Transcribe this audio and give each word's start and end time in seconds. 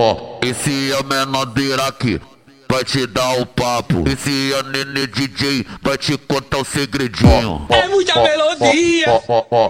Ó, 0.00 0.38
esse 0.42 0.92
é 0.92 1.00
o 1.00 1.04
menor 1.04 1.46
do 1.46 1.60
Iraque, 1.60 2.20
vai 2.70 2.84
te 2.84 3.04
dar 3.06 3.40
o 3.40 3.46
papo. 3.46 4.04
Esse 4.08 4.52
é 4.52 4.60
o 4.60 4.62
Nenê 4.70 5.06
DJ, 5.08 5.66
vai 5.82 5.98
te 5.98 6.16
contar 6.16 6.58
o 6.58 6.64
segredinho. 6.64 7.66
É 7.68 7.88
muita 7.88 8.14
melodia. 8.22 9.20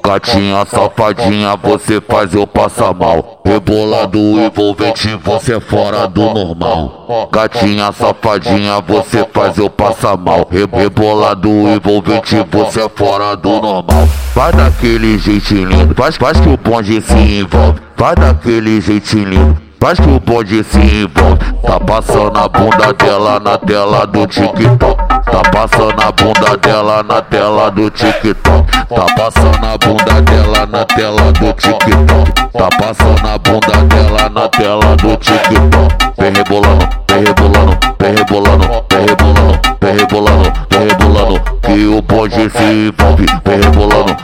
Gatinha 0.05 0.67
safadinha, 0.67 1.57
você 1.57 2.01
faz 2.01 2.35
eu 2.35 2.47
passar 2.47 2.93
mal. 2.93 3.41
Rebolado 3.45 4.19
envolvente, 4.19 5.09
você 5.25 5.55
é 5.57 5.61
fora 5.61 6.07
do 6.07 6.21
normal. 6.23 7.29
Gatinha 7.33 7.91
safadinha, 7.93 8.81
você 8.81 9.25
faz 9.33 9.57
eu 9.57 9.71
passar 9.71 10.17
mal. 10.19 10.47
Re- 10.51 10.69
Rebolado 10.71 11.49
envolvente, 11.49 12.37
você 12.51 12.83
é 12.83 12.89
fora 12.89 13.35
do 13.35 13.49
normal. 13.61 14.09
Vai 14.35 14.53
daquele 14.53 15.19
jeitinho 15.19 15.65
lindo, 15.65 15.95
faz, 15.95 16.17
faz 16.17 16.39
que 16.39 16.49
o 16.49 16.57
bonde 16.57 17.01
se 17.01 17.15
envolve. 17.15 17.81
Vai 17.97 18.15
daquele 18.15 18.81
jeitinho 18.81 19.25
lindo. 19.29 19.68
Faz 19.81 19.99
que 20.01 20.11
o 20.11 20.19
bonde 20.19 20.65
se 20.65 20.79
envolve. 20.79 21.39
Tá 21.63 21.79
passando 21.79 22.37
a 22.37 22.49
bunda 22.49 22.93
dela 22.95 23.39
na 23.39 23.57
tela 23.59 24.07
do 24.07 24.27
TikTok. 24.27 24.97
Tá 25.25 25.43
passando 25.53 26.03
a 26.03 26.11
bunda 26.11 26.57
dela 26.57 27.03
na 27.05 27.23
tela 27.23 27.71
do 27.71 27.89
TikTok. 27.89 28.67
Tá 28.89 29.07
passando 29.17 29.65
a 29.65 29.79
bunda 29.79 30.23
dela 30.23 30.67
na 30.67 30.85
tela 30.85 31.33
do 31.33 31.53
TikTok. 31.53 32.33
Tá 32.53 32.69
passando 32.77 33.29
a 33.29 33.39
bunda 33.39 33.85
dela 33.87 34.29
na 34.29 34.49
tela 34.49 34.97
do 34.97 35.17
TikTok. 35.17 36.09
Vem 36.19 36.33
rebolando, 36.33 36.89
vem 37.09 37.25
rebolando, 37.25 37.79
vem 38.01 38.15
rebolando, 38.17 38.85
vem 38.91 39.07
rebolando, 39.07 39.61
vem 39.81 39.97
rebolando, 39.97 40.53
vem 40.71 40.89
rebolando. 40.89 41.41
Que 41.63 41.87
o 41.87 42.03
bonde 42.03 42.51
se 42.51 42.63
envolve. 42.65 43.27
Vem 43.45 43.61
rebolando, 43.61 44.17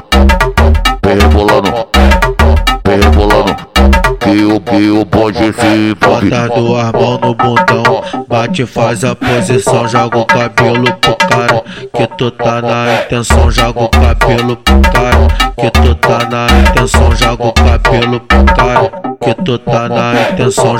Que 4.74 4.90
o 4.90 5.04
bonde 5.04 5.52
se 5.52 5.66
envolve. 5.66 6.30
Bota 6.30 6.48
duas 6.48 6.92
mãos 6.92 7.20
no 7.20 7.34
bundão, 7.34 8.02
bate, 8.28 8.66
faz 8.66 9.04
a 9.04 9.14
posição, 9.14 9.86
joga 9.86 10.18
o 10.18 10.26
cabelo 10.26 10.92
pro 10.96 11.14
cara. 11.14 11.62
Que 11.96 12.06
tu 12.18 12.28
tá 12.32 12.60
na 12.60 12.94
intenção, 12.94 13.52
joga 13.52 13.84
o 13.84 13.88
cabelo 13.88 14.56
pro 14.56 14.80
cara. 14.80 15.28
Que 15.56 15.70
tu 15.70 15.94
tá 15.94 16.18
na 16.28 16.46
intenção, 16.58 17.14
joga 17.14 17.46
o 17.46 17.52
cabelo 17.52 18.18
pro 18.18 18.44
cara. 18.46 18.90
Que 19.22 19.34
tu 19.44 19.58
tá 19.58 19.88
na 19.88 20.32
intenção. 20.32 20.76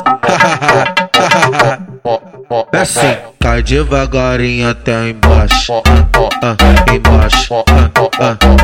É 2.73 2.79
assim, 2.83 3.17
cai 3.39 3.63
devagarinho 3.63 4.71
até 4.71 5.11
embaixo. 5.11 5.73
Ah, 5.73 6.57
ah, 6.57 6.93
embaixo, 6.93 7.55
ah, 7.55 7.91
ah, 8.21 8.64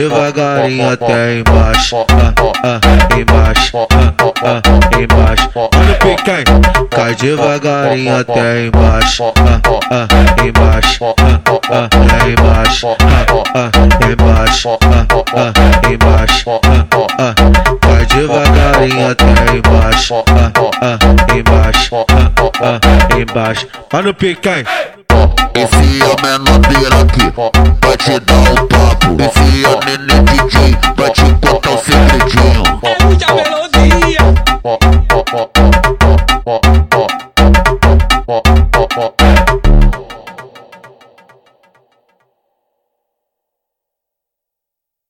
devagarinho 0.00 0.90
até 0.90 1.38
embaixo. 1.38 2.06
Ah, 2.08 2.32
ah, 2.64 2.80
embaixo, 3.18 3.86
ah, 3.92 4.14
ah, 4.44 4.98
embaixo. 4.98 5.50
Olha 5.54 5.92
o 5.92 5.98
picanha, 5.98 6.88
cai 6.90 7.14
devagarinho 7.16 8.16
até 8.16 8.64
embaixo. 8.66 9.24
Ah, 9.36 9.60
ah, 9.90 10.42
embaixo, 10.42 11.04
ah, 11.18 11.40
ah, 11.70 11.88
embaixo. 12.26 12.96
Ah, 13.00 13.26
ah, 13.54 13.70
embaixo, 14.10 14.78
ah, 14.80 15.06
ah, 15.36 15.90
embaixo. 15.92 16.50
Ah, 16.64 16.86
ah, 17.18 17.34
cai 17.82 18.06
devagarinho 18.06 19.10
até 19.10 19.56
embaixo. 19.56 20.14
Ah, 20.28 20.52
ah, 20.80 20.98
embaixo, 21.36 21.96
ah, 22.08 22.32
ah, 22.62 23.18
embaixo. 23.18 23.66
Olha 23.92 24.10
o. 24.14 24.64
Esse 25.54 26.00
é 26.00 26.06
o 26.06 26.16
menor 26.22 26.60
Iraque, 26.80 27.32
vai 27.84 27.96
te 27.96 28.18
dar 28.20 28.52
o 28.52 28.66
papo. 28.68 28.89
Esse 29.18 29.64
é 29.64 29.68
o 29.68 29.80
Nenê 29.84 30.22
DJ, 30.22 30.76
vai 30.96 31.10
te 31.10 31.22
contar 31.22 31.70
o 31.70 31.78
segredinho. 31.78 32.62
É 32.82 33.04
muita 33.04 33.26
melodia. 33.34 33.60